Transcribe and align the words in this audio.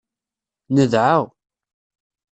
Nedɛa. 0.75 1.19